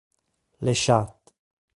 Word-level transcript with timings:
Le 0.61 0.73
chat 0.73 1.15